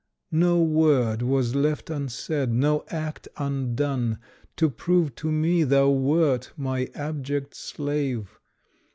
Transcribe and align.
No 0.33 0.59
word 0.63 1.21
was 1.21 1.53
left 1.53 1.91
unsaid, 1.91 2.51
no 2.51 2.83
act 2.87 3.27
undone, 3.37 4.17
To 4.55 4.67
prove 4.67 5.13
to 5.17 5.31
me 5.31 5.63
thou 5.63 5.91
wert 5.91 6.53
my 6.57 6.89
abject 6.95 7.53
slave. 7.55 8.39